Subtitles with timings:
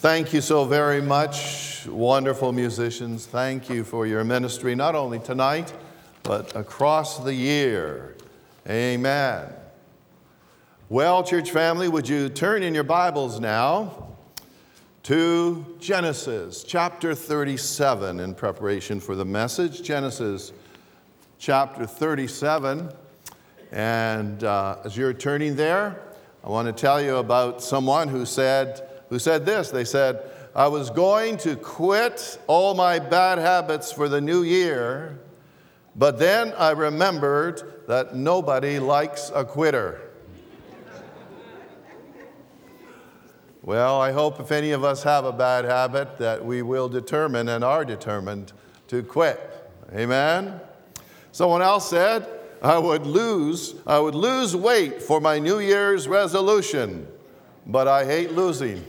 [0.00, 3.26] Thank you so very much, wonderful musicians.
[3.26, 5.74] Thank you for your ministry, not only tonight,
[6.22, 8.16] but across the year.
[8.66, 9.52] Amen.
[10.88, 14.14] Well, church family, would you turn in your Bibles now
[15.02, 19.82] to Genesis chapter 37 in preparation for the message?
[19.82, 20.54] Genesis
[21.38, 22.90] chapter 37.
[23.70, 26.00] And uh, as you're turning there,
[26.42, 29.70] I want to tell you about someone who said, who said this.
[29.70, 30.22] They said,
[30.54, 35.18] I was going to quit all my bad habits for the new year,
[35.94, 40.00] but then I remembered that nobody likes a quitter.
[43.62, 47.48] well, I hope if any of us have a bad habit that we will determine
[47.48, 48.52] and are determined
[48.88, 49.40] to quit.
[49.94, 50.60] Amen?
[51.32, 52.26] Someone else said,
[52.62, 57.06] I would lose, I would lose weight for my New Year's resolution,
[57.66, 58.84] but I hate losing.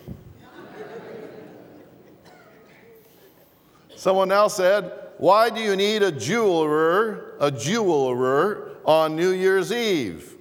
[3.95, 10.36] Someone else said, Why do you need a jeweler, a jeweler on New Year's Eve?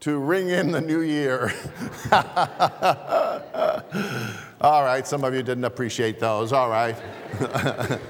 [0.00, 1.52] To ring in the new year.
[4.60, 6.52] All right, some of you didn't appreciate those.
[6.52, 6.96] All right.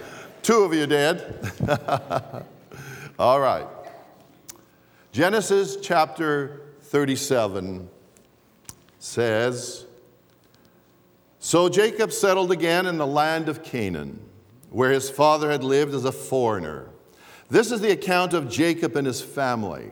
[0.43, 1.23] Two of you did.
[3.19, 3.67] All right.
[5.13, 7.89] Genesis chapter 37
[9.01, 9.87] says
[11.41, 14.21] So Jacob settled again in the land of Canaan,
[14.69, 16.91] where his father had lived as a foreigner.
[17.49, 19.91] This is the account of Jacob and his family.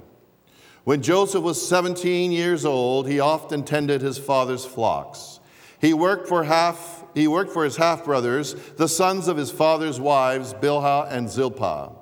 [0.85, 5.41] When Joseph was 17 years old, he often tended his father's flocks.
[5.81, 9.99] He worked for half he worked for his half brothers, the sons of his father's
[9.99, 11.93] wives, Bilhah and Zilpah.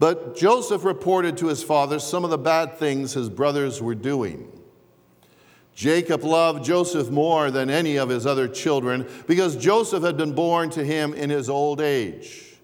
[0.00, 4.55] But Joseph reported to his father some of the bad things his brothers were doing.
[5.76, 10.70] Jacob loved Joseph more than any of his other children because Joseph had been born
[10.70, 12.56] to him in his old age.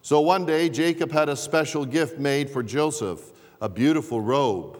[0.00, 3.20] So one day, Jacob had a special gift made for Joseph
[3.60, 4.78] a beautiful robe.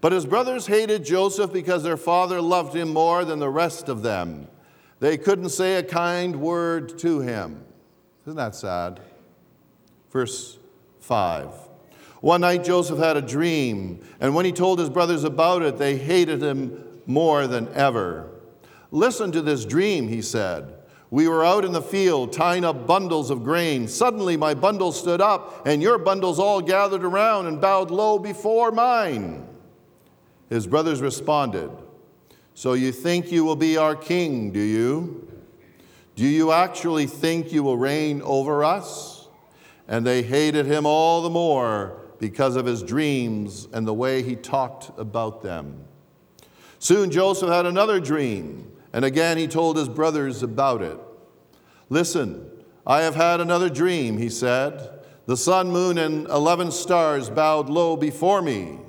[0.00, 4.02] But his brothers hated Joseph because their father loved him more than the rest of
[4.02, 4.48] them.
[4.98, 7.64] They couldn't say a kind word to him.
[8.26, 8.98] Isn't that sad?
[10.10, 10.58] Verse
[10.98, 11.52] 5.
[12.20, 15.96] One night Joseph had a dream, and when he told his brothers about it, they
[15.96, 18.30] hated him more than ever.
[18.90, 20.74] Listen to this dream, he said.
[21.10, 23.86] We were out in the field tying up bundles of grain.
[23.86, 28.72] Suddenly my bundle stood up, and your bundles all gathered around and bowed low before
[28.72, 29.46] mine.
[30.48, 31.70] His brothers responded,
[32.54, 35.28] So you think you will be our king, do you?
[36.16, 39.14] Do you actually think you will reign over us?
[39.88, 44.34] and they hated him all the more because of his dreams and the way he
[44.34, 45.83] talked about them.
[46.84, 50.98] Soon Joseph had another dream, and again he told his brothers about it.
[51.88, 52.50] Listen,
[52.86, 55.00] I have had another dream, he said.
[55.24, 58.80] The sun, moon, and 11 stars bowed low before me.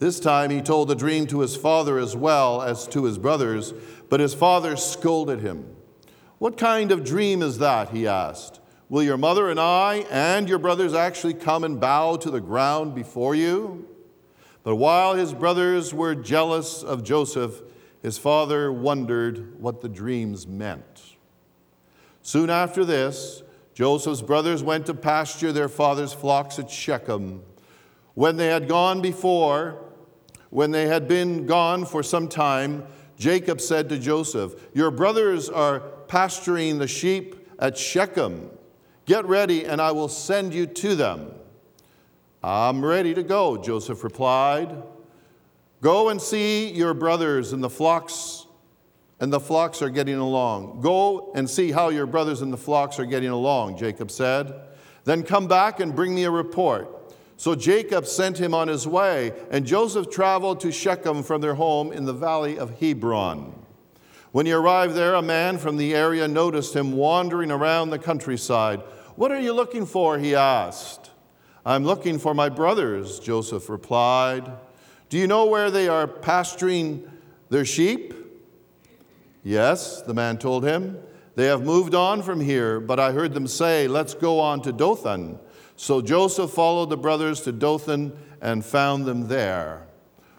[0.00, 3.72] This time he told the dream to his father as well as to his brothers,
[4.08, 5.76] but his father scolded him.
[6.38, 7.90] What kind of dream is that?
[7.90, 8.58] he asked.
[8.88, 12.96] Will your mother and I and your brothers actually come and bow to the ground
[12.96, 13.95] before you?
[14.66, 17.62] But while his brothers were jealous of Joseph,
[18.02, 21.16] his father wondered what the dreams meant.
[22.20, 23.44] Soon after this,
[23.74, 27.44] Joseph's brothers went to pasture their father's flocks at Shechem.
[28.14, 29.84] When they had gone before,
[30.50, 35.78] when they had been gone for some time, Jacob said to Joseph, Your brothers are
[36.08, 38.50] pasturing the sheep at Shechem.
[39.04, 41.30] Get ready, and I will send you to them.
[42.46, 44.80] I'm ready to go, Joseph replied.
[45.80, 48.46] Go and see your brothers and the flocks,
[49.18, 50.80] and the flocks are getting along.
[50.80, 54.54] Go and see how your brothers and the flocks are getting along, Jacob said.
[55.02, 57.16] Then come back and bring me a report.
[57.36, 61.90] So Jacob sent him on his way, and Joseph traveled to Shechem from their home
[61.90, 63.60] in the valley of Hebron.
[64.30, 68.82] When he arrived there, a man from the area noticed him wandering around the countryside.
[69.16, 70.16] What are you looking for?
[70.16, 71.10] he asked.
[71.66, 74.48] I'm looking for my brothers, Joseph replied.
[75.08, 77.10] Do you know where they are pasturing
[77.50, 78.14] their sheep?
[79.42, 80.96] Yes, the man told him.
[81.34, 84.70] They have moved on from here, but I heard them say, Let's go on to
[84.70, 85.40] Dothan.
[85.74, 89.88] So Joseph followed the brothers to Dothan and found them there.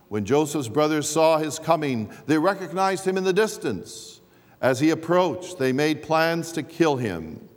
[0.07, 4.21] When Joseph's brothers saw his coming, they recognized him in the distance.
[4.62, 7.50] As he approached, they made plans to kill him.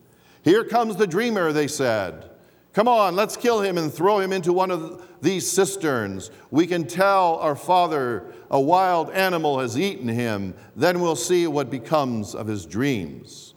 [0.43, 2.30] Here comes the dreamer, they said.
[2.73, 6.31] Come on, let's kill him and throw him into one of these cisterns.
[6.51, 10.55] We can tell our father a wild animal has eaten him.
[10.77, 13.55] Then we'll see what becomes of his dreams.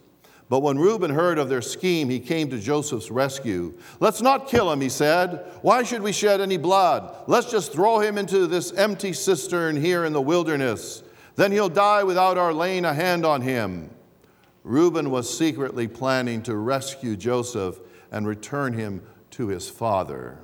[0.48, 3.74] But when Reuben heard of their scheme, he came to Joseph's rescue.
[4.00, 5.46] Let's not kill him, he said.
[5.62, 7.24] Why should we shed any blood?
[7.26, 11.02] Let's just throw him into this empty cistern here in the wilderness.
[11.36, 13.90] Then he'll die without our laying a hand on him.
[14.64, 17.78] Reuben was secretly planning to rescue Joseph
[18.14, 20.38] and return him to his father.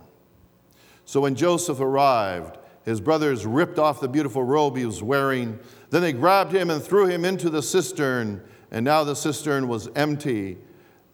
[1.04, 5.56] So when Joseph arrived, his brothers ripped off the beautiful robe he was wearing.
[5.90, 9.88] Then they grabbed him and threw him into the cistern, and now the cistern was
[9.94, 10.58] empty.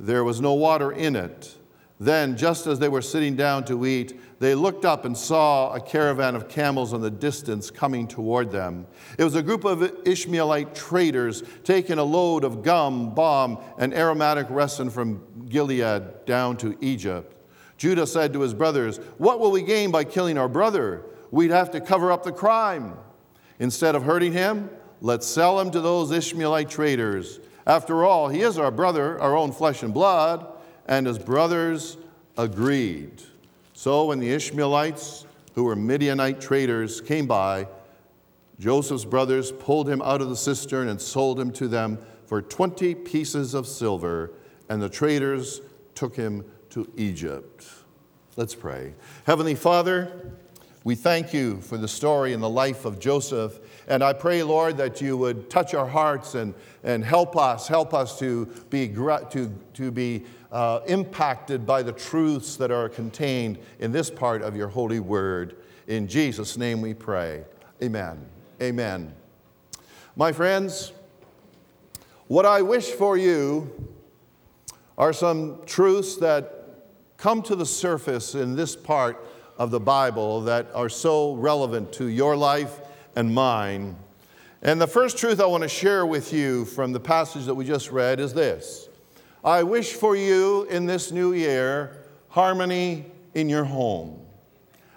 [0.00, 1.54] There was no water in it.
[2.00, 5.80] Then, just as they were sitting down to eat, they looked up and saw a
[5.80, 8.86] caravan of camels in the distance coming toward them.
[9.18, 14.46] It was a group of Ishmaelite traders taking a load of gum, balm, and aromatic
[14.50, 17.32] resin from Gilead down to Egypt.
[17.76, 21.02] Judah said to his brothers, What will we gain by killing our brother?
[21.30, 22.96] We'd have to cover up the crime.
[23.58, 27.40] Instead of hurting him, let's sell him to those Ishmaelite traders.
[27.66, 30.46] After all, he is our brother, our own flesh and blood
[30.86, 31.96] and his brothers
[32.38, 33.22] agreed.
[33.78, 37.68] So when the Ishmaelites, who were Midianite traders, came by,
[38.58, 42.94] Joseph's brothers pulled him out of the cistern and sold him to them for 20
[42.94, 44.32] pieces of silver,
[44.70, 45.60] and the traders
[45.94, 47.66] took him to Egypt.
[48.36, 48.94] Let's pray.
[49.24, 50.32] Heavenly Father,
[50.82, 53.60] we thank you for the story and the life of Joseph.
[53.88, 57.92] And I pray, Lord, that you would touch our hearts and, and help us, help
[57.92, 63.92] us to be, to, to be uh, impacted by the truths that are contained in
[63.92, 65.56] this part of your holy word.
[65.86, 67.44] In Jesus' name we pray.
[67.82, 68.24] Amen.
[68.62, 69.14] Amen.
[70.16, 70.92] My friends,
[72.26, 73.70] what I wish for you
[74.96, 76.56] are some truths that
[77.16, 79.26] come to the surface in this part
[79.58, 82.80] of the Bible that are so relevant to your life
[83.14, 83.96] and mine.
[84.62, 87.64] And the first truth I want to share with you from the passage that we
[87.64, 88.85] just read is this
[89.44, 94.20] I wish for you in this new year harmony in your home.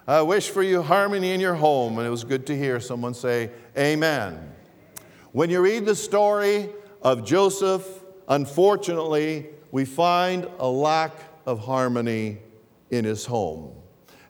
[0.06, 1.98] I wish for you harmony in your home.
[1.98, 4.52] And it was good to hear someone say, Amen.
[5.32, 6.70] When you read the story
[7.02, 7.86] of Joseph,
[8.28, 11.12] unfortunately, we find a lack
[11.46, 12.38] of harmony
[12.90, 13.72] in his home.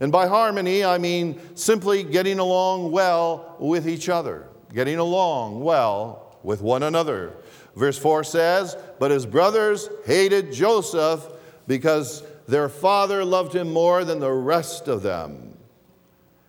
[0.01, 6.30] And by harmony, I mean simply getting along well with each other, getting along well
[6.42, 7.34] with one another.
[7.76, 11.26] Verse 4 says, But his brothers hated Joseph
[11.66, 15.56] because their father loved him more than the rest of them.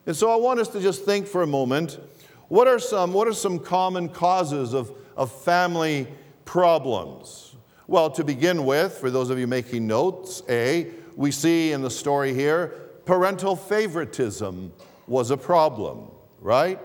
[0.06, 2.00] And so I want us to just think for a moment
[2.48, 6.08] what are some, what are some common causes of, of family
[6.44, 7.56] problems?
[7.88, 11.90] Well, to begin with, for those of you making notes, A, we see in the
[11.90, 12.68] story here
[13.06, 14.72] parental favoritism
[15.08, 16.80] was a problem, right?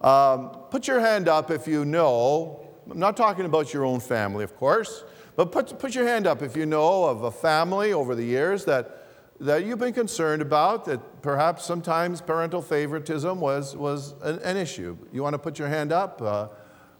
[0.00, 4.44] Um, put your hand up if you know I'm not talking about your own family,
[4.44, 5.04] of course,
[5.36, 8.64] but put, put your hand up if you know of a family over the years
[8.64, 9.06] that,
[9.40, 14.96] that you've been concerned about, that perhaps sometimes parental favoritism was, was an, an issue.
[15.12, 16.22] You want to put your hand up?
[16.22, 16.48] Uh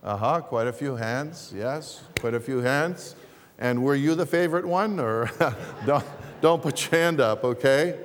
[0.03, 3.17] huh, quite a few hands, yes, quite a few hands.
[3.59, 5.01] And were you the favorite one?
[5.01, 5.31] Or
[5.87, 6.05] don't,
[6.41, 7.99] don't put your hand up, okay?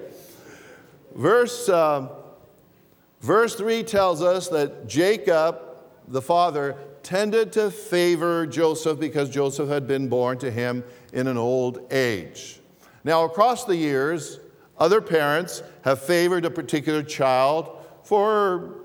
[1.15, 2.07] Verse, uh,
[3.23, 5.59] verse 3 tells us that Jacob,
[6.07, 11.37] the father, tended to favor Joseph because Joseph had been born to him in an
[11.37, 12.59] old age.
[13.03, 14.39] Now, across the years,
[14.77, 18.75] other parents have favored a particular child for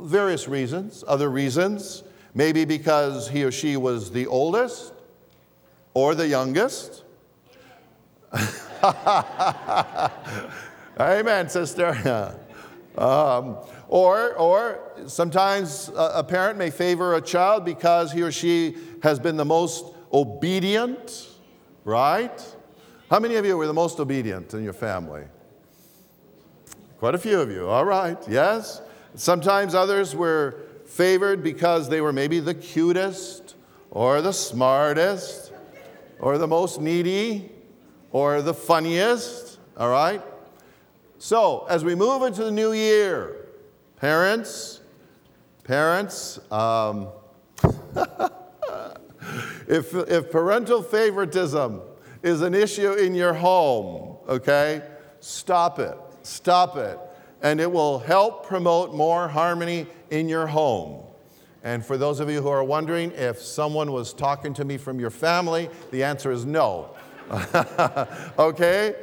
[0.00, 2.04] various reasons, other reasons,
[2.34, 4.92] maybe because he or she was the oldest
[5.94, 7.04] or the youngest.
[11.00, 12.36] Amen, sister.
[12.96, 13.56] um,
[13.88, 19.36] or, or sometimes a parent may favor a child because he or she has been
[19.36, 21.28] the most obedient,
[21.84, 22.54] right?
[23.10, 25.24] How many of you were the most obedient in your family?
[26.98, 28.80] Quite a few of you, all right, yes.
[29.14, 33.56] Sometimes others were favored because they were maybe the cutest
[33.90, 35.52] or the smartest
[36.20, 37.50] or the most needy
[38.10, 40.22] or the funniest, all right?
[41.24, 43.44] So, as we move into the new year,
[43.96, 44.82] Parents,
[45.62, 47.08] parents, um,
[49.66, 51.80] if, if parental favoritism
[52.22, 54.82] is an issue in your home, okay,
[55.20, 55.96] stop it.
[56.22, 56.98] Stop it.
[57.40, 61.06] And it will help promote more harmony in your home.
[61.62, 65.00] And for those of you who are wondering if someone was talking to me from
[65.00, 66.94] your family, the answer is no.
[68.38, 68.96] okay?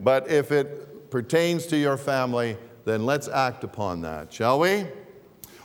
[0.00, 4.86] But if it pertains to your family, then let's act upon that, shall we?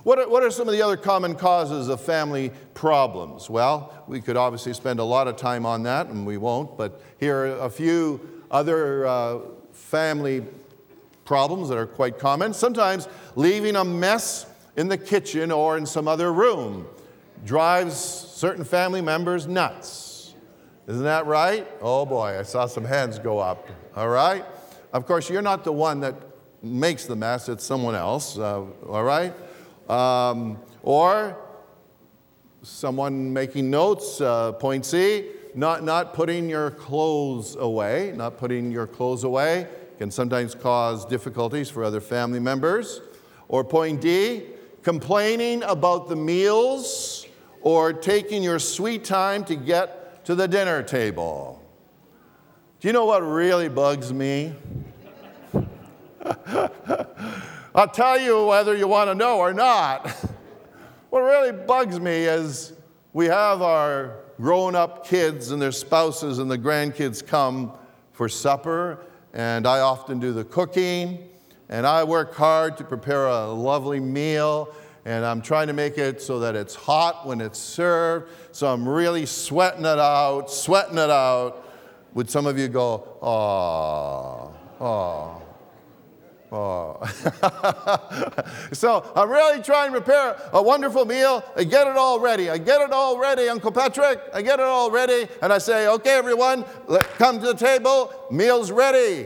[0.04, 3.50] What are, what are some of the other common causes of family problems?
[3.50, 7.02] Well, we could obviously spend a lot of time on that, and we won't, but
[7.20, 9.40] here are a few other uh,
[9.72, 10.46] family
[11.24, 12.54] problems that are quite common.
[12.54, 14.46] Sometimes leaving a mess
[14.76, 16.86] in the kitchen or in some other room
[17.46, 20.36] drives certain family members nuts.
[20.88, 21.66] Isn't that right?
[21.82, 23.70] Oh boy, I saw some hands go up.
[23.96, 24.44] All right?
[24.94, 26.16] Of course, you're not the one that
[26.62, 28.38] makes the mess, it's someone else.
[28.38, 29.34] Uh, all right?
[29.90, 31.38] Um, or
[32.62, 38.88] someone making notes, uh, point C, not, not putting your clothes away, not putting your
[38.88, 43.02] clothes away can sometimes cause difficulties for other family members.
[43.48, 44.44] Or point D,
[44.82, 47.26] complaining about the meals
[47.62, 51.62] or taking your sweet time to get to the dinner table.
[52.80, 54.54] Do you know what really bugs me?
[57.75, 60.08] I'll tell you whether you want to know or not.
[61.10, 62.74] what really bugs me is
[63.13, 67.72] we have our grown up kids and their spouses and the grandkids come
[68.12, 69.00] for supper,
[69.34, 71.30] and I often do the cooking,
[71.70, 74.74] and I work hard to prepare a lovely meal,
[75.06, 78.32] and I'm trying to make it so that it's hot when it's served.
[78.51, 81.68] So I'm really sweating it out, sweating it out.
[82.13, 85.43] Would some of you go, oh, oh?
[86.55, 87.00] Oh.
[88.74, 91.43] so I'm really trying to prepare a wonderful meal.
[91.55, 92.51] I get it all ready.
[92.51, 94.22] I get it all ready, Uncle Patrick.
[94.31, 95.27] I get it all ready.
[95.41, 98.13] And I say, okay, everyone, let, come to the table.
[98.29, 99.25] Meal's ready.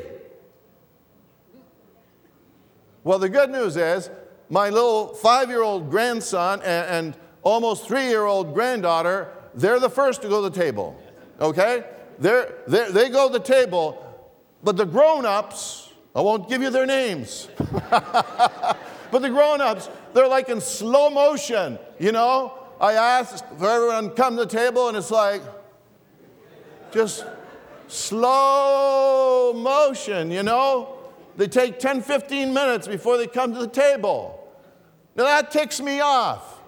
[3.03, 4.10] Well, the good news is
[4.50, 9.89] my little five year old grandson and, and almost three year old granddaughter, they're the
[9.89, 10.98] first to go to the table.
[11.41, 11.84] Okay?
[12.19, 14.01] They're, they're, they go to the table,
[14.63, 15.87] but the grown ups,
[16.18, 17.48] I won't give you their names.
[17.92, 18.80] but
[19.12, 22.58] the grown ups, they're like in slow motion, you know?
[22.82, 25.44] I asked for everyone to come to the table, and it's like
[26.92, 27.24] just
[27.88, 30.98] slow motion, you know?
[31.36, 34.44] They take 10, 15 minutes before they come to the table.
[35.16, 36.62] Now that ticks me off.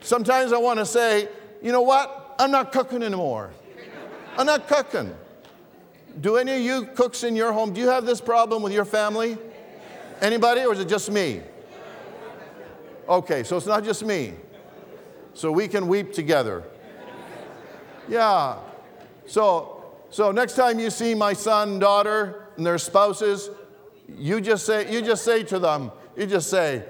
[0.00, 1.30] Sometimes I want to say,
[1.62, 2.34] you know what?
[2.38, 3.52] I'm not cooking anymore.
[4.36, 5.14] I'm not cooking.
[6.20, 8.84] Do any of you cooks in your home, do you have this problem with your
[8.84, 9.38] family?
[10.20, 11.40] Anybody, or is it just me?
[13.08, 14.34] Okay, so it's not just me.
[15.34, 16.64] So we can weep together.
[18.08, 18.58] Yeah.
[19.26, 23.50] So, so next time you see my son, daughter, and their spouses,
[24.18, 26.84] you just say, you just say to them, you just say,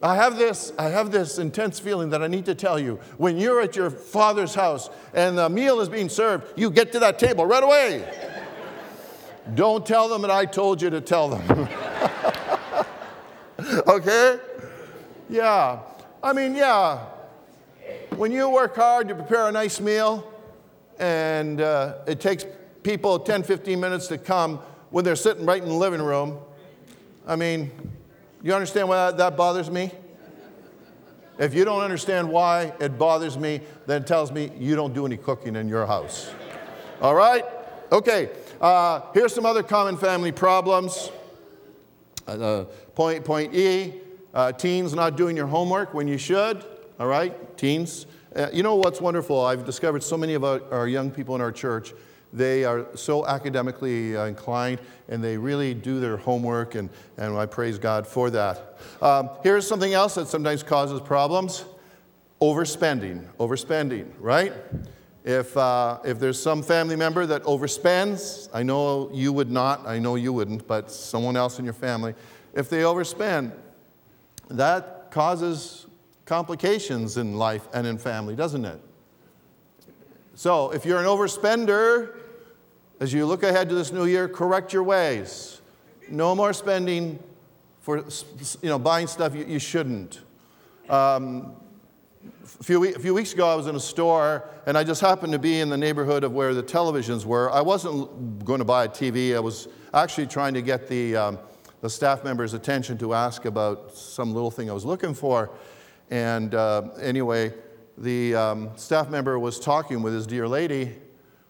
[0.00, 3.00] I have this, I have this intense feeling that I need to tell you.
[3.16, 7.00] When you're at your father's house and the meal is being served, you get to
[7.00, 8.08] that table right away.
[9.54, 11.68] Don't tell them that I told you to tell them.
[13.88, 14.38] okay?
[15.28, 15.80] Yeah.
[16.22, 17.04] I mean, yeah.
[18.16, 20.32] When you work hard to prepare a nice meal
[21.00, 22.46] and uh, it takes
[22.84, 24.58] people 10, 15 minutes to come
[24.90, 26.38] when they're sitting right in the living room,
[27.26, 27.72] I mean,
[28.42, 29.90] you understand why that, bothers me?
[31.38, 35.06] If you don't understand why it bothers me, then it tells me you don't do
[35.06, 36.30] any cooking in your house.
[37.00, 37.44] All right?
[37.92, 38.30] Okay.
[38.60, 41.10] Uh, here's some other common family problems.
[42.26, 42.64] Uh,
[42.94, 43.94] point, point E
[44.34, 46.64] uh, teens not doing your homework when you should.
[46.98, 47.56] All right?
[47.56, 48.06] Teens.
[48.34, 49.44] Uh, you know what's wonderful?
[49.44, 51.94] I've discovered so many of our, our young people in our church
[52.32, 57.46] they are so academically uh, inclined and they really do their homework, and, and I
[57.46, 58.78] praise God for that.
[59.00, 61.64] Um, here's something else that sometimes causes problems
[62.40, 63.24] overspending.
[63.38, 64.52] Overspending, right?
[65.24, 69.98] If, uh, if there's some family member that overspends, I know you would not, I
[69.98, 72.14] know you wouldn't, but someone else in your family,
[72.54, 73.52] if they overspend,
[74.50, 75.86] that causes
[76.24, 78.80] complications in life and in family, doesn't it?
[80.38, 82.14] So if you're an overspender,
[83.00, 85.60] as you look ahead to this new year, correct your ways.
[86.08, 87.18] No more spending
[87.80, 88.04] for
[88.62, 90.20] you know, buying stuff you, you shouldn't.
[90.88, 91.56] Um,
[92.60, 95.32] a few, a few weeks ago, I was in a store and I just happened
[95.32, 97.50] to be in the neighborhood of where the televisions were.
[97.50, 101.38] I wasn't going to buy a TV, I was actually trying to get the, um,
[101.80, 105.50] the staff member's attention to ask about some little thing I was looking for.
[106.10, 107.54] And uh, anyway,
[108.00, 110.94] the um, staff member was talking with his dear lady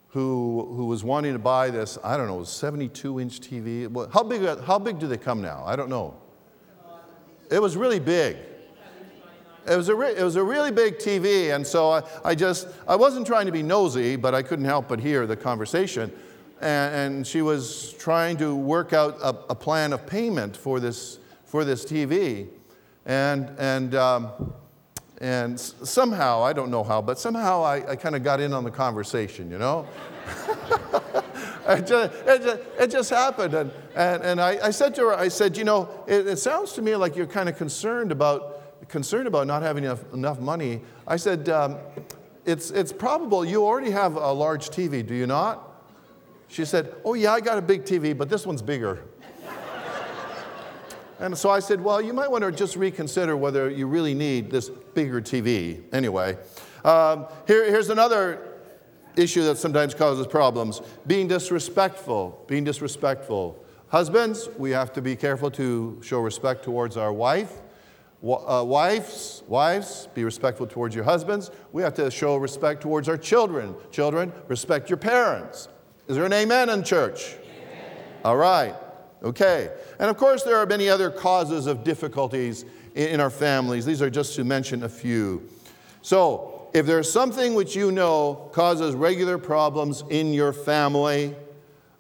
[0.09, 4.13] who, who was wanting to buy this, I don't know, 72 inch TV.
[4.13, 5.63] How big, how big do they come now?
[5.67, 6.15] I don't know.
[7.51, 8.37] It was really big.
[9.69, 12.69] It was, a re- it was a really big TV, and so I, I just,
[12.87, 16.11] I wasn't trying to be nosy, but I couldn't help but hear the conversation.
[16.63, 21.19] and, and she was trying to work out a, a, plan of payment for this,
[21.45, 22.49] for this TV.
[23.05, 24.55] And, and, um,
[25.21, 28.63] and somehow, I don't know how, but somehow I, I kind of got in on
[28.63, 29.87] the conversation, you know?
[31.69, 33.55] it, just, it, just, it, just, happened.
[33.55, 36.73] And, and, and I, I, said to her, I said, you know, it, it sounds
[36.75, 40.83] to me like you're kind of concerned about, concerned about not having enough, enough money.
[41.07, 41.79] I said, um,
[42.45, 45.65] it's, it's probable you already have a large TV, do you not?
[46.47, 49.03] She said, Oh, yeah, I got a big TV, but this one's bigger.
[51.19, 54.51] And so I said, Well, you might want to just reconsider whether you really need
[54.51, 55.83] this bigger TV.
[55.93, 56.37] Anyway,
[56.85, 58.49] um, here, here's another
[59.17, 62.45] issue that sometimes causes problems being disrespectful.
[62.47, 63.65] Being disrespectful.
[63.89, 67.53] Husbands, we have to be careful to show respect towards our wife.
[68.23, 71.51] Uh, wives, wives, be respectful towards your husbands.
[71.73, 73.75] We have to show respect towards our children.
[73.93, 75.69] Children, respect your parents.
[76.09, 77.35] Is there an amen in church?
[77.35, 77.93] Amen.
[78.25, 78.75] All right.
[79.23, 79.71] Okay.
[79.99, 83.85] And of course, there are many other causes of difficulties in our families.
[83.85, 85.49] These are just to mention a few.
[86.03, 91.35] So, if there's something which you know causes regular problems in your family,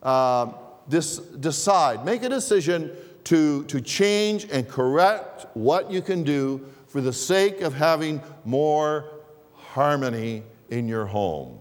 [0.02, 0.52] uh,
[0.88, 2.92] dis- decide, make a decision
[3.24, 9.10] to, to change and correct what you can do for the sake of having more
[9.54, 11.58] harmony in your home.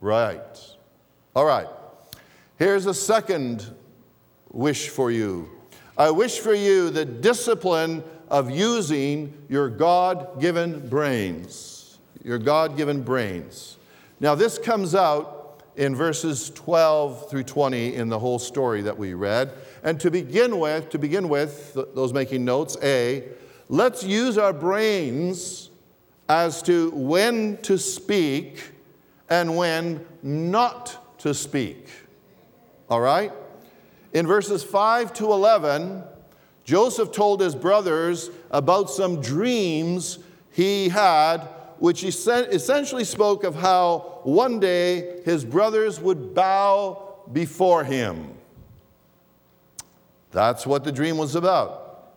[0.00, 0.58] Right.
[1.34, 1.68] All right.
[2.58, 3.74] Here's a second
[4.50, 5.48] wish for you.
[5.96, 11.98] I wish for you the discipline of using your God given brains.
[12.22, 13.76] Your God given brains.
[14.20, 19.14] Now, this comes out in verses 12 through 20 in the whole story that we
[19.14, 19.52] read.
[19.82, 23.24] And to begin with, to begin with, those making notes, A,
[23.68, 25.70] let's use our brains
[26.28, 28.72] as to when to speak
[29.28, 31.88] and when not to speak.
[32.88, 33.32] All right?
[34.12, 36.02] In verses 5 to 11,
[36.64, 40.18] Joseph told his brothers about some dreams
[40.52, 41.38] he had,
[41.78, 48.34] which essentially spoke of how one day his brothers would bow before him.
[50.32, 52.12] That's what the dream was about.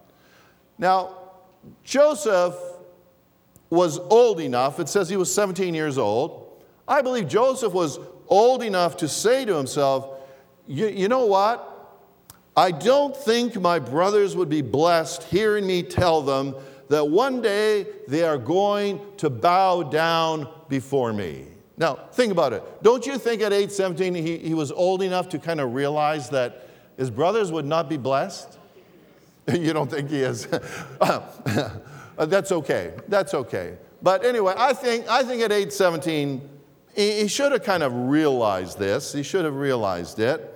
[0.78, 1.16] Now,
[1.84, 2.56] Joseph
[3.70, 6.62] was old enough, it says he was 17 years old.
[6.88, 10.20] I believe Joseph was old enough to say to himself,
[10.68, 11.73] you, know what?
[12.56, 16.56] I don't think my brothers would be blessed hearing me tell them
[16.90, 21.48] that one day they are going to bow down before me.
[21.78, 22.64] Now, think about it.
[22.84, 26.30] Don't you think at age 17 he, he was old enough to kind of realize
[26.30, 28.60] that his brothers would not be blessed?
[29.52, 30.48] you don't think he is?
[32.16, 32.94] Uh, that's okay.
[33.08, 33.76] That's okay.
[34.04, 36.48] But anyway, I think, I think at age 17,
[36.96, 39.14] he should have kind of realized this.
[39.14, 40.53] He should have realized it,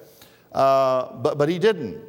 [0.58, 2.02] uh, but, but he didn't.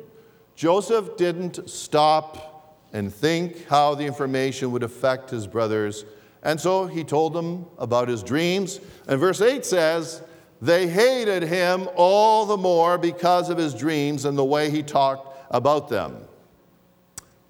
[0.57, 6.07] Joseph didn't stop and think how the information would affect his brothers.
[6.43, 8.81] And so he told them about his dreams.
[9.07, 10.23] And verse 8 says,
[10.63, 15.37] They hated him all the more because of his dreams and the way he talked
[15.51, 16.17] about them.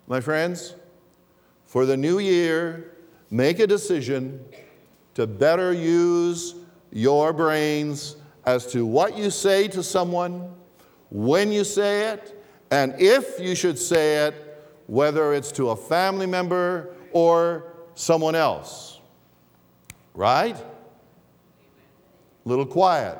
[0.09, 0.75] My friends,
[1.65, 2.97] for the new year,
[3.31, 4.45] make a decision
[5.15, 6.57] to better use
[6.91, 10.55] your brains as to what you say to someone,
[11.11, 12.35] when you say it,
[12.71, 14.35] and if you should say it,
[14.87, 19.01] whether it's to a family member or someone else.
[20.15, 20.57] Right?
[22.45, 23.19] Little quiet.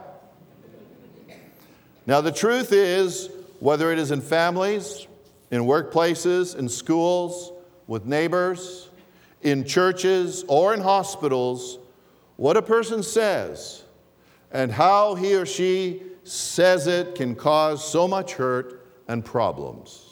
[2.07, 3.29] Now, the truth is,
[3.61, 5.07] whether it is in families,
[5.51, 7.53] in workplaces, in schools,
[7.87, 8.89] with neighbors,
[9.43, 11.79] in churches, or in hospitals,
[12.37, 13.85] what a person says
[14.51, 20.05] and how he or she says it can cause so much hurt and problems.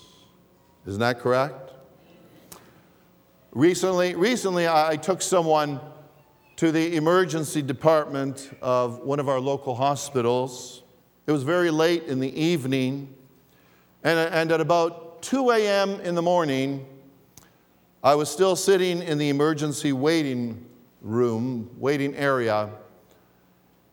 [0.86, 1.72] Isn't that correct?
[3.52, 5.80] Recently, recently I took someone
[6.56, 10.82] to the emergency department of one of our local hospitals.
[11.26, 13.14] It was very late in the evening,
[14.04, 16.00] and, and at about 2 a.m.
[16.00, 16.86] in the morning,
[18.02, 20.64] I was still sitting in the emergency waiting
[21.02, 22.70] room, waiting area.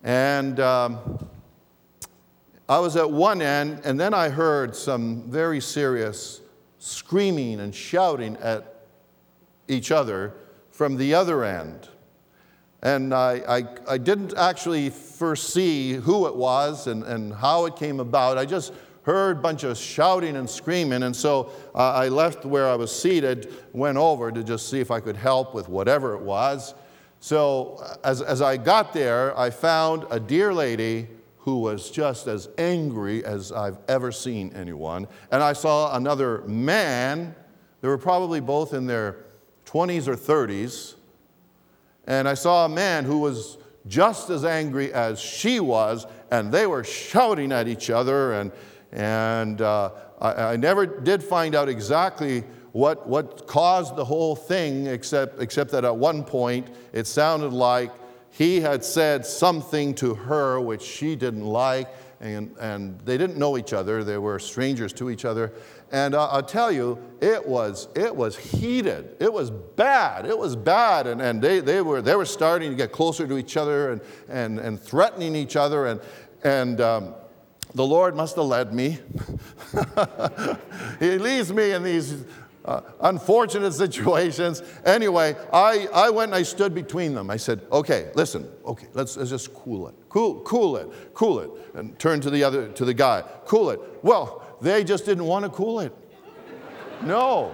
[0.04, 1.28] And um,
[2.68, 6.42] I was at one end, and then I heard some very serious
[6.78, 8.88] screaming and shouting at
[9.70, 10.34] each other
[10.72, 11.88] from the other end.
[12.82, 18.02] And I, I, I didn't actually foresee who it was and, and how it came
[18.02, 18.38] about.
[18.38, 21.04] I just heard a bunch of shouting and screaming.
[21.04, 24.92] And so uh, I left where I was seated, went over to just see if
[24.92, 26.74] I could help with whatever it was.
[27.24, 31.08] So as, as I got there, I found a dear lady
[31.38, 35.08] who was just as angry as I've ever seen anyone.
[35.32, 37.34] And I saw another man,
[37.80, 39.24] they were probably both in their
[39.66, 40.96] 20s or 30s.
[42.08, 43.58] And I saw a man who was
[43.88, 48.34] just as angry as she was, and they were shouting at each other.
[48.34, 48.52] And,
[48.92, 54.88] and uh, I, I never did find out exactly what, what caused the whole thing,
[54.88, 57.92] except, except that at one point it sounded like
[58.32, 61.88] he had said something to her which she didn't like,
[62.20, 64.04] and, and they didn't know each other.
[64.04, 65.54] They were strangers to each other.
[65.92, 69.18] And uh, I'll tell you, it was, it was heated.
[69.20, 70.26] It was bad.
[70.26, 71.06] It was bad.
[71.06, 74.02] And, and they, they, were, they were starting to get closer to each other and,
[74.30, 75.86] and, and threatening each other.
[75.86, 76.02] And,
[76.44, 77.14] and um,
[77.76, 78.98] the Lord must have led me.
[81.00, 82.24] he leads me in these
[82.66, 84.62] uh, unfortunate situations.
[84.86, 87.30] Anyway, I, I went and I stood between them.
[87.30, 89.96] I said, okay, listen, okay, let's, let's just cool it.
[90.10, 91.50] Cool, cool it, cool it.
[91.74, 93.80] And turn to the other, to the guy, cool it.
[94.02, 95.94] Well, they just didn't want to cool it.
[97.04, 97.54] No,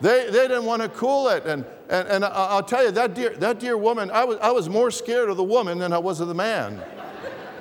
[0.00, 1.46] they, they didn't want to cool it.
[1.46, 4.68] And, and, and I'll tell you, that dear, that dear woman, I was, I was
[4.68, 6.82] more scared of the woman than I was of the man.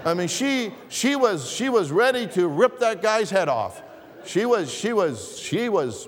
[0.05, 3.81] I mean, she, she, was, she was ready to rip that guy's head off.
[4.25, 6.07] She was, she was, she was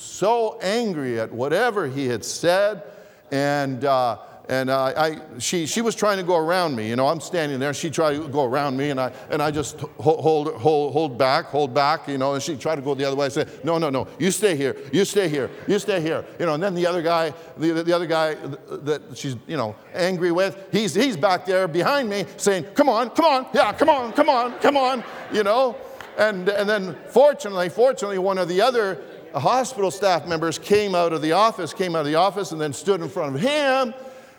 [0.00, 2.82] so angry at whatever he had said.
[3.30, 6.88] And, uh, and uh, I, she, she was trying to go around me.
[6.88, 7.74] You know, I'm standing there.
[7.74, 11.46] She tried to go around me, and I, and I just hold, hold, hold back,
[11.46, 13.26] hold back, you know, and she tried to go the other way.
[13.26, 16.24] I said, no, no, no, you stay here, you stay here, you stay here.
[16.38, 19.76] You know, and then the other guy, the, the other guy that she's, you know,
[19.92, 23.90] angry with, he's, he's back there behind me saying, come on, come on, yeah, come
[23.90, 25.76] on, come on, come on, you know.
[26.16, 29.00] And, and then fortunately, fortunately, one of the other
[29.34, 32.72] hospital staff members came out of the office, came out of the office, and then
[32.72, 33.94] stood in front of him.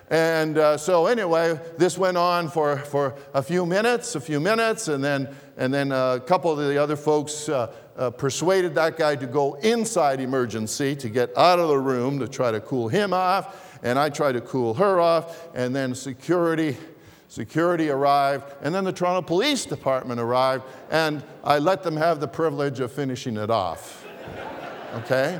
[0.09, 4.87] And uh, so, anyway, this went on for, for a few minutes, a few minutes,
[4.87, 9.15] and then, and then a couple of the other folks uh, uh, persuaded that guy
[9.15, 13.13] to go inside emergency to get out of the room to try to cool him
[13.13, 13.79] off.
[13.83, 16.77] And I tried to cool her off, and then security.
[17.27, 22.27] Security arrived, and then the Toronto Police Department arrived, and I let them have the
[22.27, 24.03] privilege of finishing it off
[24.95, 25.39] okay?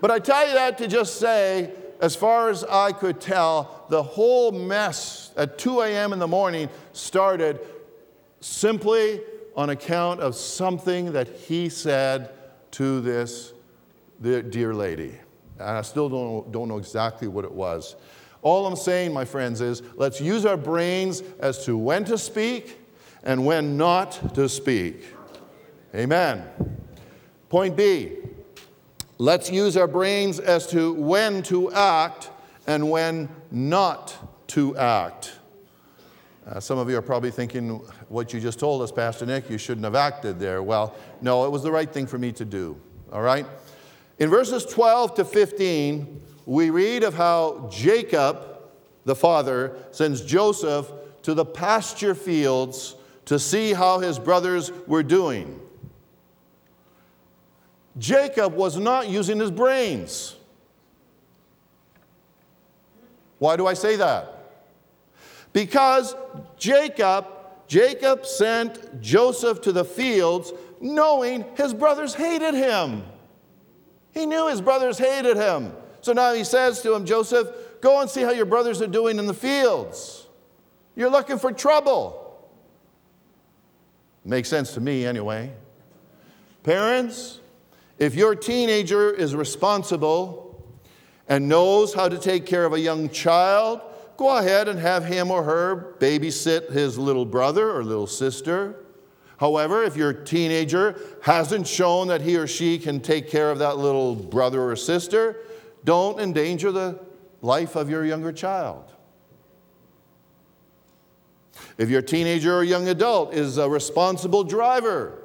[0.00, 4.02] But I tell you that to just say, as far as I could tell, the
[4.02, 6.12] whole mess at 2 a.m.
[6.12, 7.60] in the morning started
[8.40, 9.20] simply
[9.56, 12.30] on account of something that he said
[12.72, 13.52] to this
[14.20, 15.14] dear lady.
[15.58, 17.96] And I still don't, don't know exactly what it was.
[18.42, 22.78] All I'm saying, my friends, is let's use our brains as to when to speak
[23.24, 25.04] and when not to speak.
[25.92, 26.44] Amen.
[27.48, 28.12] Point B
[29.20, 32.30] Let's use our brains as to when to act
[32.68, 34.16] and when not
[34.48, 35.32] to act.
[36.46, 37.78] Uh, some of you are probably thinking,
[38.08, 40.62] what you just told us, Pastor Nick, you shouldn't have acted there.
[40.62, 42.80] Well, no, it was the right thing for me to do.
[43.12, 43.44] All right?
[44.20, 48.60] In verses 12 to 15, we read of how Jacob,
[49.04, 55.60] the father, sends Joseph to the pasture fields to see how his brothers were doing.
[57.98, 60.36] Jacob was not using his brains.
[63.38, 64.34] Why do I say that?
[65.52, 66.14] Because
[66.56, 67.26] Jacob,
[67.66, 73.02] Jacob sent Joseph to the fields knowing his brothers hated him.
[74.12, 75.72] He knew his brothers hated him.
[76.00, 77.48] So now he says to him, Joseph,
[77.80, 80.26] go and see how your brothers are doing in the fields.
[80.96, 82.24] You're looking for trouble.
[84.24, 85.52] Makes sense to me anyway.
[86.62, 87.40] Parents,
[87.98, 90.64] if your teenager is responsible
[91.28, 93.80] and knows how to take care of a young child,
[94.16, 98.76] go ahead and have him or her babysit his little brother or little sister.
[99.38, 103.78] However, if your teenager hasn't shown that he or she can take care of that
[103.78, 105.36] little brother or sister,
[105.84, 106.98] don't endanger the
[107.40, 108.92] life of your younger child.
[111.76, 115.17] If your teenager or young adult is a responsible driver,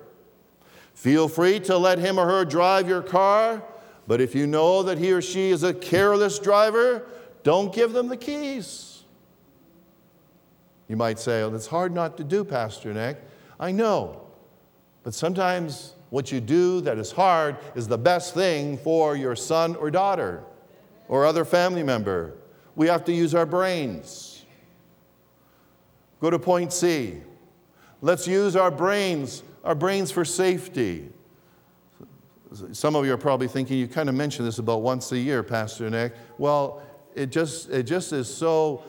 [0.94, 3.64] Feel free to let him or her drive your car,
[4.08, 7.06] but if you know that he or she is a careless driver,
[7.44, 9.04] don't give them the keys.
[10.88, 13.18] You might say, that's hard not to do, Pastor Nick.
[13.60, 14.22] I know.
[15.04, 19.76] But sometimes what you do that is hard is the best thing for your son
[19.76, 20.44] or daughter
[21.08, 22.36] or other family member.
[22.76, 24.46] We have to use our brains.
[26.20, 27.22] Go to point C.
[28.02, 31.10] Let's use our brains our brains for safety.
[32.72, 35.42] Some of you are probably thinking, you kind of mention this about once a year,
[35.42, 36.14] Pastor Nick.
[36.38, 36.84] Well,
[37.16, 38.84] it just, it just is so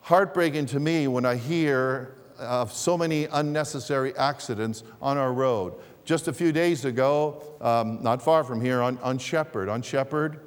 [0.00, 5.74] heartbreaking to me when I hear of so many unnecessary accidents on our road.
[6.04, 10.40] Just a few days ago, um, not far from here, on, on Sheppard, on Sheppard,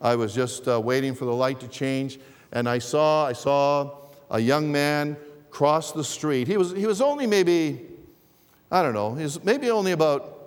[0.00, 2.18] I was just uh, waiting for the light to change,
[2.52, 3.96] and I saw, I saw
[4.30, 5.16] a young man
[5.50, 6.48] cross the street.
[6.48, 7.87] He was, he was only maybe,
[8.70, 10.38] I don't know, he's maybe only about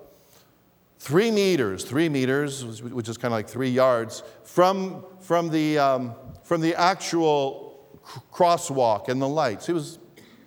[1.00, 6.14] three meters, three meters, which is kind of like three yards, from, from, the, um,
[6.44, 8.00] from the actual
[8.32, 9.66] crosswalk and the lights.
[9.66, 9.98] He was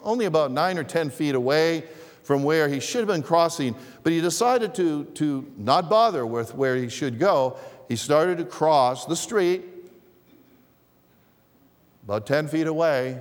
[0.03, 1.85] only about nine or 10 feet away
[2.23, 6.55] from where he should have been crossing, but he decided to, to not bother with
[6.55, 7.57] where he should go.
[7.89, 9.63] He started to cross the street
[12.05, 13.19] about 10 feet away,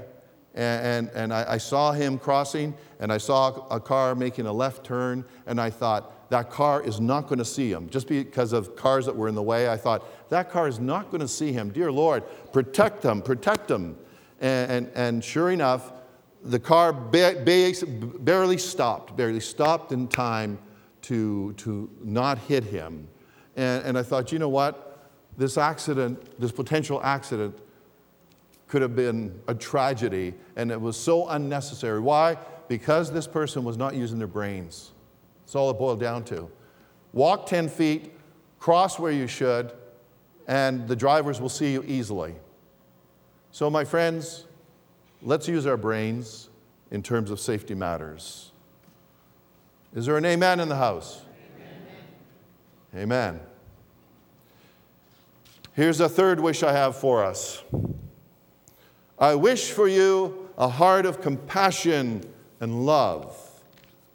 [0.56, 4.86] and, and, I, I saw him crossing, and I saw a car making a left
[4.86, 7.90] turn, and I thought, that car is not going to see him.
[7.90, 11.12] Just because of cars that were in the way, I thought, that car is not
[11.12, 11.70] going to see him.
[11.70, 13.98] Dear Lord, protect them, protect them.
[14.42, 15.92] And, and, and sure enough,
[16.44, 17.74] the car ba- ba-
[18.20, 20.58] barely stopped, barely stopped in time
[21.04, 23.08] to, to not hit him.
[23.56, 25.10] And, and I thought, you know what?
[25.38, 27.58] This accident, this potential accident,
[28.74, 32.00] could have been a tragedy, and it was so unnecessary.
[32.00, 32.36] Why?
[32.68, 34.94] Because this person was not using their brains.
[35.46, 36.50] That's all it boiled down to.
[37.12, 38.12] Walk 10 feet,
[38.58, 39.74] cross where you should,
[40.48, 42.34] and the drivers will see you easily.
[43.52, 44.46] So, my friends,
[45.22, 46.50] let's use our brains
[46.90, 48.54] in terms of safety matters.
[49.94, 51.22] Is there an amen in the house?
[52.96, 53.04] Amen.
[53.04, 53.40] amen.
[55.74, 57.62] Here's a third wish I have for us.
[59.20, 62.24] I wish for you a heart of compassion
[62.60, 63.38] and love.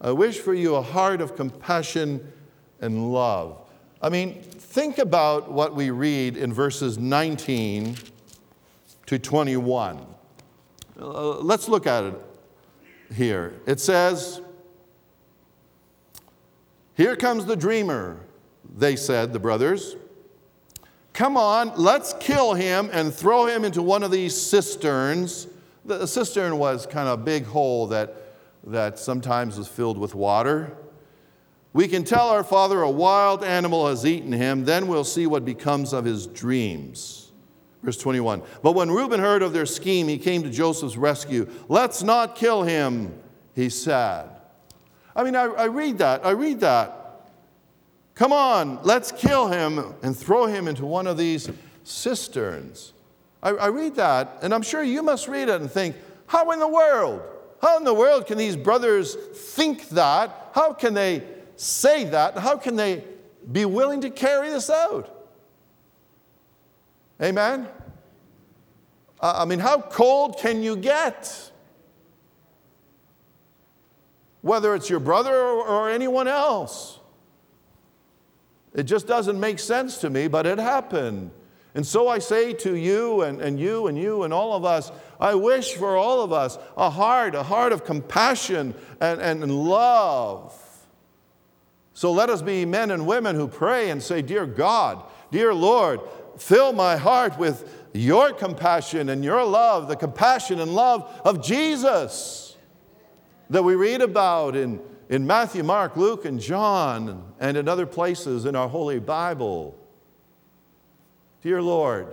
[0.00, 2.32] I wish for you a heart of compassion
[2.80, 3.58] and love.
[4.00, 7.96] I mean, think about what we read in verses 19
[9.06, 10.06] to 21.
[11.00, 12.14] Uh, let's look at it
[13.14, 13.54] here.
[13.66, 14.40] It says,
[16.94, 18.20] Here comes the dreamer,
[18.76, 19.96] they said, the brothers.
[21.18, 25.48] Come on, let's kill him and throw him into one of these cisterns.
[25.84, 28.14] The cistern was kind of a big hole that,
[28.62, 30.76] that sometimes was filled with water.
[31.72, 35.44] We can tell our father a wild animal has eaten him, then we'll see what
[35.44, 37.32] becomes of his dreams.
[37.82, 38.40] Verse 21.
[38.62, 41.50] But when Reuben heard of their scheme, he came to Joseph's rescue.
[41.68, 43.12] Let's not kill him,
[43.56, 44.30] he said.
[45.16, 46.24] I mean, I, I read that.
[46.24, 46.97] I read that.
[48.18, 51.48] Come on, let's kill him and throw him into one of these
[51.84, 52.92] cisterns.
[53.40, 55.94] I, I, read that, and I'm sure you must read it and think,
[56.26, 57.22] how in the world?
[57.62, 60.50] How in the world can these brothers think that?
[60.52, 61.22] How can they
[61.54, 62.36] say that?
[62.36, 63.04] How can they
[63.52, 65.28] be willing to carry this out?
[67.22, 67.68] Amen?
[69.20, 71.52] I mean, how cold can you get?
[74.40, 76.97] Whether it's your brother or, or anyone else.
[78.78, 81.32] It just doesn't make sense to me, but it happened.
[81.74, 84.92] And so I say to you and, and you and you and all of us,
[85.18, 90.54] I wish for all of us a heart, a heart of compassion and, and love.
[91.92, 95.98] So let us be men and women who pray and say, Dear God, dear Lord,
[96.36, 102.56] fill my heart with your compassion and your love, the compassion and love of Jesus
[103.50, 108.44] that we read about in in Matthew, Mark, Luke, and John, and in other places
[108.44, 109.78] in our Holy Bible.
[111.42, 112.08] Dear Lord,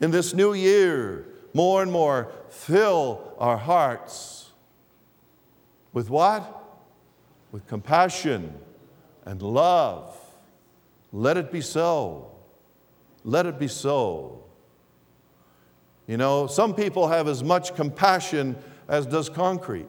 [0.00, 4.50] in this new year, more and more, fill our hearts
[5.92, 6.58] with what?
[7.52, 8.54] With compassion
[9.24, 10.16] and love.
[11.12, 12.32] Let it be so.
[13.22, 14.42] Let it be so.
[16.08, 18.56] You know, some people have as much compassion
[18.88, 19.86] as does concrete.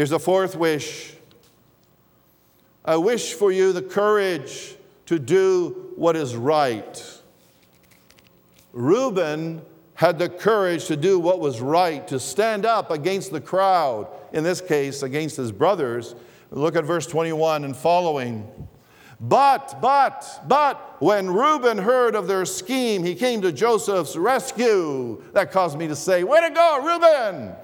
[0.00, 1.12] Here's a fourth wish
[2.86, 7.20] I wish for you the courage to do what is right.
[8.72, 9.60] Reuben
[9.92, 14.42] had the courage to do what was right, to stand up against the crowd, in
[14.42, 16.14] this case, against his brothers.
[16.50, 18.50] Look at verse 21 and following.
[19.20, 25.22] But, but, but, when Reuben heard of their scheme, he came to Joseph's rescue.
[25.34, 27.54] That caused me to say, Way to go, Reuben!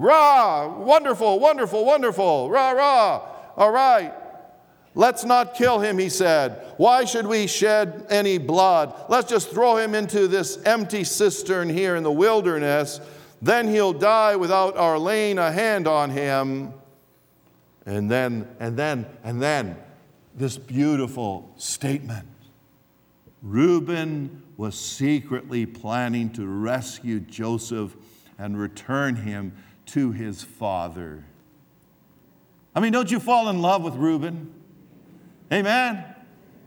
[0.00, 2.48] Rah, wonderful, wonderful, wonderful.
[2.48, 3.20] Rah, rah.
[3.54, 4.14] All right.
[4.94, 6.72] Let's not kill him, he said.
[6.78, 8.94] Why should we shed any blood?
[9.10, 12.98] Let's just throw him into this empty cistern here in the wilderness.
[13.42, 16.72] Then he'll die without our laying a hand on him.
[17.84, 19.76] And then, and then, and then,
[20.34, 22.26] this beautiful statement.
[23.42, 27.94] Reuben was secretly planning to rescue Joseph
[28.38, 29.52] and return him
[29.92, 31.24] to his father.
[32.74, 34.52] I mean, don't you fall in love with Reuben?
[35.52, 36.04] Amen.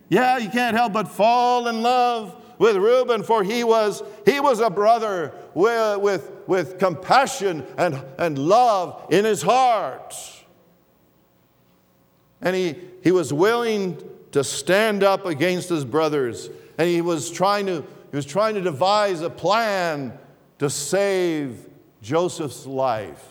[0.09, 4.59] Yeah, you can't help but fall in love with Reuben, for he was, he was
[4.59, 10.15] a brother with, with, with compassion and, and love in his heart.
[12.41, 13.97] And he, he was willing
[14.33, 16.49] to stand up against his brothers.
[16.77, 20.17] And he was trying to, he was trying to devise a plan
[20.59, 21.69] to save
[22.03, 23.29] Joseph's life.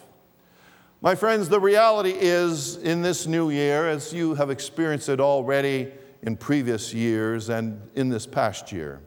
[1.02, 5.92] My friends, the reality is in this new year, as you have experienced it already
[6.22, 9.02] in previous years and in this past year,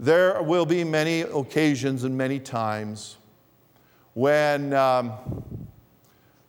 [0.00, 3.18] there will be many occasions and many times
[4.14, 5.12] when, um,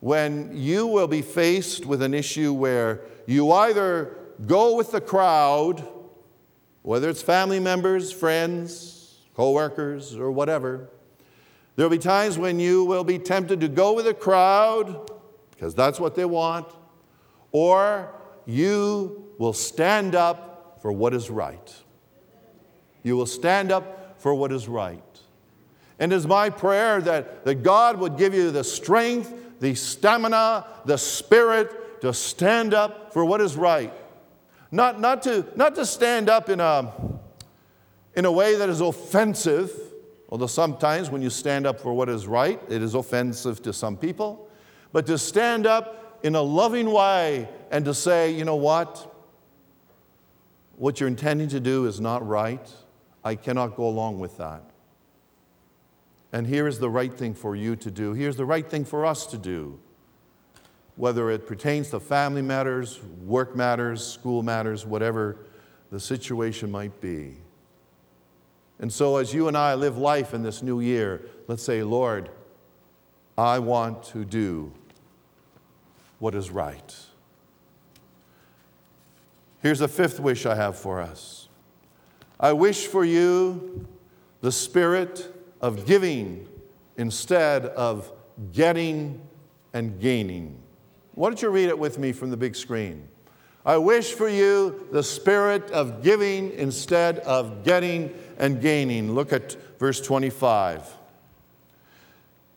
[0.00, 5.86] when you will be faced with an issue where you either go with the crowd,
[6.80, 10.88] whether it's family members, friends, co workers, or whatever,
[11.76, 15.10] There'll be times when you will be tempted to go with the crowd
[15.50, 16.66] because that's what they want,
[17.52, 18.12] or
[18.46, 21.74] you will stand up for what is right.
[23.02, 25.02] You will stand up for what is right.
[25.98, 30.98] And it's my prayer that, that God would give you the strength, the stamina, the
[30.98, 33.92] spirit to stand up for what is right.
[34.70, 36.92] Not, not, to, not to stand up in a,
[38.14, 39.70] in a way that is offensive
[40.34, 43.96] Although sometimes when you stand up for what is right, it is offensive to some
[43.96, 44.48] people.
[44.90, 49.14] But to stand up in a loving way and to say, you know what?
[50.74, 52.68] What you're intending to do is not right.
[53.22, 54.64] I cannot go along with that.
[56.32, 58.12] And here is the right thing for you to do.
[58.12, 59.78] Here's the right thing for us to do.
[60.96, 65.36] Whether it pertains to family matters, work matters, school matters, whatever
[65.92, 67.36] the situation might be.
[68.78, 72.28] And so, as you and I live life in this new year, let's say, Lord,
[73.38, 74.72] I want to do
[76.18, 76.94] what is right.
[79.62, 81.48] Here's a fifth wish I have for us
[82.38, 83.86] I wish for you
[84.40, 86.46] the spirit of giving
[86.96, 88.12] instead of
[88.52, 89.20] getting
[89.72, 90.58] and gaining.
[91.14, 93.08] Why don't you read it with me from the big screen?
[93.64, 99.14] I wish for you the spirit of giving instead of getting and gaining.
[99.14, 100.82] Look at verse 25.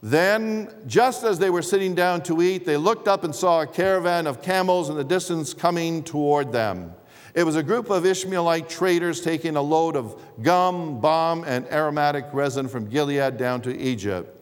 [0.01, 3.67] Then, just as they were sitting down to eat, they looked up and saw a
[3.67, 6.93] caravan of camels in the distance coming toward them.
[7.33, 12.25] It was a group of Ishmaelite traders taking a load of gum, balm, and aromatic
[12.31, 14.33] resin from Gilead down to Egypt.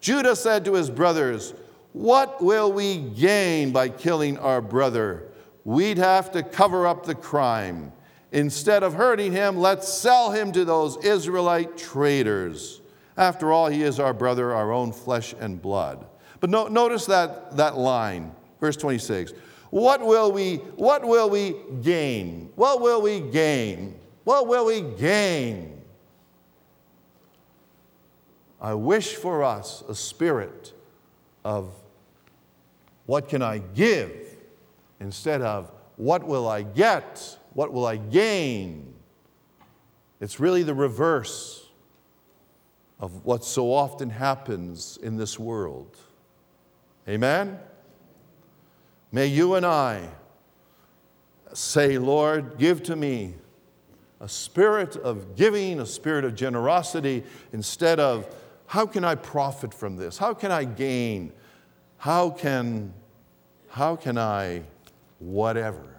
[0.00, 1.54] Judah said to his brothers,
[1.92, 5.24] What will we gain by killing our brother?
[5.64, 7.92] We'd have to cover up the crime.
[8.34, 12.80] Instead of hurting him, let's sell him to those Israelite traders.
[13.16, 16.04] After all, he is our brother, our own flesh and blood.
[16.40, 19.34] But no, notice that, that line, verse 26.
[19.70, 22.50] What will we, what will we gain?
[22.56, 23.94] What will we gain?
[24.24, 25.80] What will we gain?
[28.60, 30.72] I wish for us a spirit
[31.44, 31.72] of
[33.06, 34.10] what can I give
[34.98, 37.38] instead of what will I get?
[37.54, 38.94] What will I gain?
[40.20, 41.68] It's really the reverse
[43.00, 45.96] of what so often happens in this world.
[47.08, 47.58] Amen?
[49.12, 50.08] May you and I
[51.52, 53.34] say, Lord, give to me
[54.20, 58.26] a spirit of giving, a spirit of generosity, instead of
[58.66, 60.16] how can I profit from this?
[60.16, 61.32] How can I gain?
[61.98, 62.92] How can,
[63.68, 64.62] how can I
[65.18, 65.93] whatever?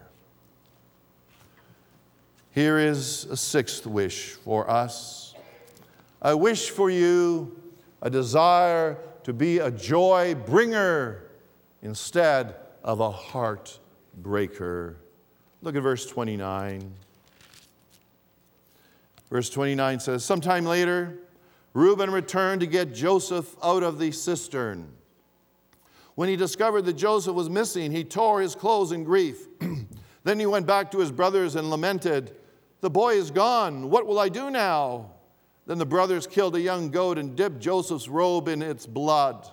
[2.55, 5.35] Here is a sixth wish for us.
[6.21, 7.61] I wish for you
[8.01, 11.31] a desire to be a joy bringer
[11.81, 13.77] instead of a heart
[14.15, 14.95] breaker.
[15.63, 16.93] Look at verse 29.
[19.29, 21.17] Verse 29 says, Sometime later,
[21.73, 24.87] Reuben returned to get Joseph out of the cistern.
[26.15, 29.45] When he discovered that Joseph was missing, he tore his clothes in grief.
[30.23, 32.33] then he went back to his brothers and lamented.
[32.85, 33.89] The boy is gone.
[33.89, 35.09] What will I do now?
[35.65, 39.49] Then the brothers killed a young goat and dipped Joseph's robe in its blood.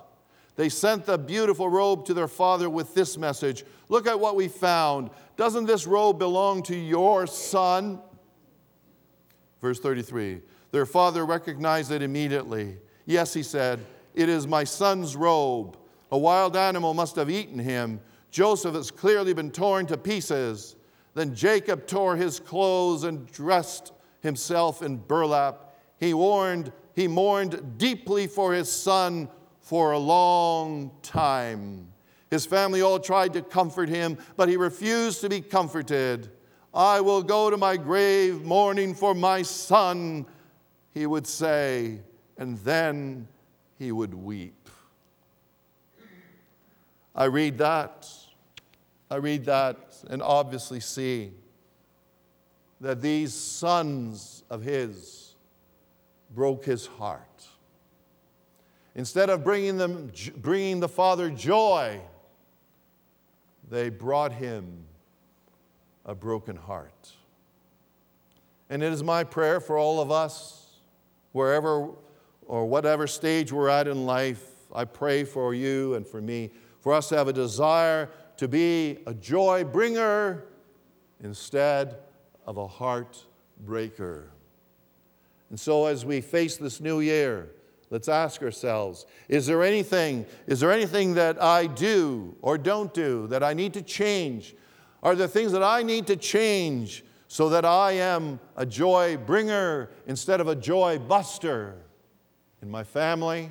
[0.55, 4.49] They sent the beautiful robe to their father with this message Look at what we
[4.49, 5.09] found.
[5.35, 7.99] Doesn't this robe belong to your son?
[9.59, 12.77] Verse 33 Their father recognized it immediately.
[13.07, 15.75] Yes, he said, It is my son's robe.
[16.11, 17.99] A wild animal must have eaten him.
[18.29, 20.75] Joseph has clearly been torn to pieces.
[21.13, 25.75] Then Jacob tore his clothes and dressed himself in burlap.
[25.99, 29.29] He warned, he mourned deeply for his son
[29.61, 31.87] for a long time.
[32.31, 36.31] His family all tried to comfort him, but he refused to be comforted.
[36.73, 40.25] I will go to my grave mourning for my son,
[40.91, 41.99] he would say,
[42.37, 43.27] and then
[43.77, 44.69] he would weep.
[47.15, 48.09] I read that.
[49.13, 49.77] I read that
[50.09, 51.33] and obviously see
[52.81, 55.35] that these sons of his
[56.33, 57.45] broke his heart.
[58.95, 62.01] Instead of bringing, them, bringing the father joy,
[63.69, 64.83] they brought him
[66.07, 67.11] a broken heart.
[68.71, 70.79] And it is my prayer for all of us,
[71.33, 71.89] wherever
[72.47, 74.43] or whatever stage we're at in life,
[74.73, 76.49] I pray for you and for me,
[76.79, 80.45] for us to have a desire to be a joy bringer
[81.21, 81.97] instead
[82.45, 84.25] of a heartbreaker.
[85.49, 87.49] And so, as we face this new year,
[87.93, 93.27] let's ask ourselves is there anything is there anything that i do or don't do
[93.27, 94.55] that i need to change
[95.03, 99.91] are there things that i need to change so that i am a joy bringer
[100.07, 101.75] instead of a joy buster
[102.63, 103.47] in my family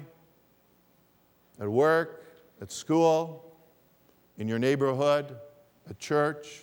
[1.61, 2.24] at work
[2.61, 3.51] at school
[4.43, 5.36] in your neighborhood
[5.88, 6.62] at church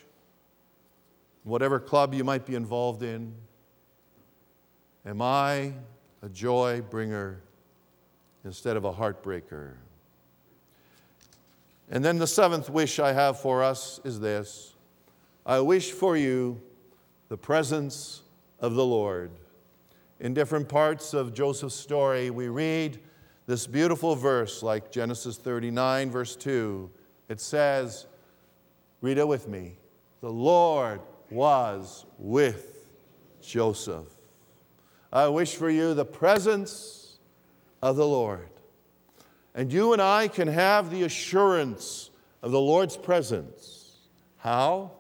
[1.45, 3.33] whatever club you might be involved in?
[5.05, 5.71] Am I
[6.21, 7.39] a joy bringer
[8.43, 9.75] instead of a heartbreaker?
[11.89, 14.73] And then the seventh wish I have for us is this
[15.45, 16.59] I wish for you
[17.29, 18.23] the presence
[18.59, 19.31] of the Lord.
[20.19, 22.99] In different parts of Joseph's story, we read
[23.45, 26.91] this beautiful verse, like Genesis 39, verse 2.
[27.29, 28.07] It says,
[29.01, 29.77] Read it with me.
[30.21, 30.99] The Lord
[31.31, 32.87] was with
[33.41, 34.07] Joseph.
[35.13, 37.17] I wish for you the presence
[37.81, 38.49] of the Lord.
[39.55, 42.09] And you and I can have the assurance
[42.41, 43.97] of the Lord's presence.
[44.37, 44.91] How?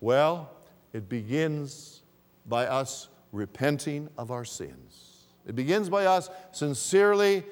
[0.00, 0.50] Well,
[0.92, 2.02] it begins
[2.46, 5.26] by us repenting of our sins.
[5.46, 7.44] It begins by us sincerely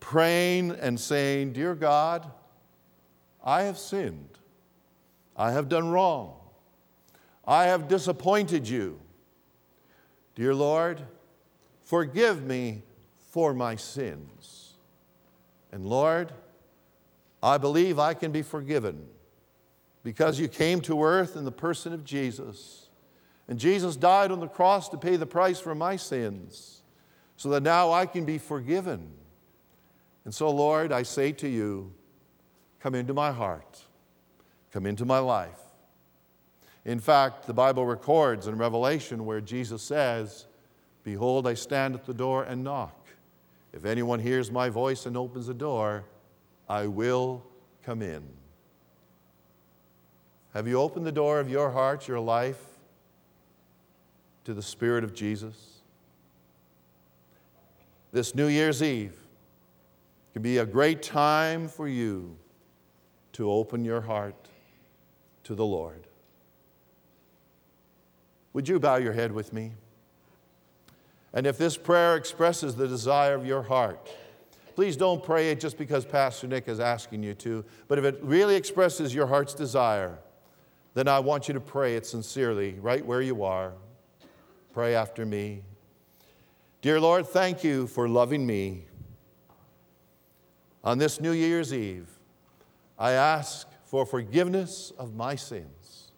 [0.00, 2.30] praying and saying, Dear God,
[3.44, 4.38] I have sinned.
[5.36, 6.34] I have done wrong.
[7.46, 9.00] I have disappointed you.
[10.34, 11.00] Dear Lord,
[11.84, 12.82] forgive me
[13.30, 14.74] for my sins.
[15.72, 16.32] And Lord,
[17.42, 19.06] I believe I can be forgiven
[20.02, 22.88] because you came to earth in the person of Jesus.
[23.48, 26.82] And Jesus died on the cross to pay the price for my sins
[27.36, 29.08] so that now I can be forgiven.
[30.24, 31.92] And so, Lord, I say to you,
[32.80, 33.82] come into my heart,
[34.72, 35.58] come into my life.
[36.84, 40.46] In fact, the Bible records in Revelation where Jesus says,
[41.04, 43.08] Behold, I stand at the door and knock.
[43.72, 46.04] If anyone hears my voice and opens the door,
[46.68, 47.44] I will
[47.82, 48.22] come in.
[50.54, 52.62] Have you opened the door of your heart, your life,
[54.44, 55.82] to the Spirit of Jesus?
[58.12, 59.18] This New Year's Eve
[60.32, 62.36] can be a great time for you
[63.38, 64.34] to open your heart
[65.44, 66.08] to the Lord.
[68.52, 69.74] Would you bow your head with me?
[71.32, 74.10] And if this prayer expresses the desire of your heart,
[74.74, 78.18] please don't pray it just because Pastor Nick is asking you to, but if it
[78.24, 80.18] really expresses your heart's desire,
[80.94, 83.72] then I want you to pray it sincerely right where you are.
[84.72, 85.62] Pray after me.
[86.82, 88.86] Dear Lord, thank you for loving me.
[90.82, 92.17] On this New Year's Eve,
[92.98, 96.10] I ask for forgiveness of my sins.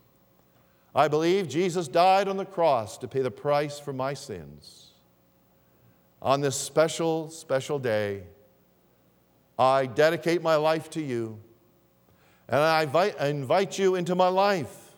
[0.94, 4.88] I believe Jesus died on the cross to pay the price for my sins.
[6.22, 8.24] On this special, special day,
[9.58, 11.38] I dedicate my life to you
[12.48, 12.82] and I
[13.28, 14.96] invite, you into my life.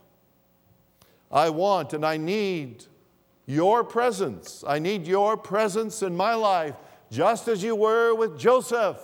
[1.30, 2.86] I want and I need
[3.44, 4.64] your presence.
[4.66, 6.76] I need your presence in my life,
[7.10, 8.98] just as you were with Joseph.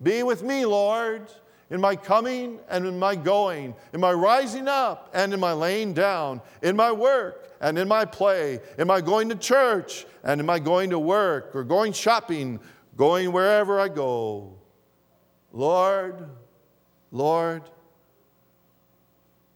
[0.00, 1.28] Be with me, Lord
[1.72, 5.94] in my coming and in my going, in my rising up and in my laying
[5.94, 10.46] down, in my work and in my play, in my going to church and in
[10.46, 12.60] my going to work or going shopping,
[12.94, 14.52] going wherever I go.
[15.50, 16.28] Lord,
[17.10, 17.62] Lord,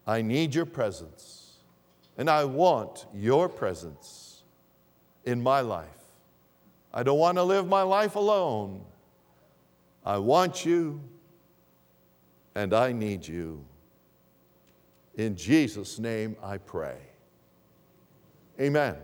[0.07, 1.59] I need your presence
[2.17, 4.43] and I want your presence
[5.27, 5.85] in my life.
[6.95, 8.87] I don't want to live my life alone.
[10.03, 11.03] I want you
[12.57, 13.63] and I need you.
[15.15, 16.97] In Jesus' name I pray.
[18.59, 18.97] Amen.